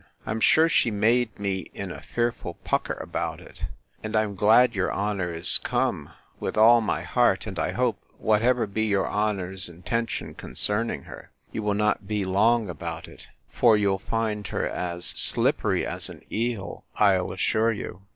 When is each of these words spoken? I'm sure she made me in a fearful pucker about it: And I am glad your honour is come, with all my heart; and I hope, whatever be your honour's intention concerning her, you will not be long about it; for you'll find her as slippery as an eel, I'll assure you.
I'm 0.25 0.39
sure 0.39 0.67
she 0.67 0.89
made 0.89 1.37
me 1.37 1.69
in 1.75 1.91
a 1.91 2.01
fearful 2.01 2.55
pucker 2.63 2.95
about 2.95 3.39
it: 3.39 3.65
And 4.01 4.15
I 4.15 4.23
am 4.23 4.33
glad 4.33 4.73
your 4.73 4.91
honour 4.91 5.31
is 5.31 5.59
come, 5.59 6.09
with 6.39 6.57
all 6.57 6.81
my 6.81 7.03
heart; 7.03 7.45
and 7.45 7.59
I 7.59 7.73
hope, 7.73 8.01
whatever 8.17 8.65
be 8.65 8.81
your 8.85 9.07
honour's 9.07 9.69
intention 9.69 10.33
concerning 10.33 11.03
her, 11.03 11.29
you 11.51 11.61
will 11.61 11.75
not 11.75 12.07
be 12.07 12.25
long 12.25 12.67
about 12.67 13.07
it; 13.07 13.27
for 13.53 13.77
you'll 13.77 13.99
find 13.99 14.47
her 14.47 14.67
as 14.67 15.05
slippery 15.05 15.85
as 15.85 16.09
an 16.09 16.23
eel, 16.31 16.83
I'll 16.95 17.31
assure 17.31 17.71
you. 17.71 18.01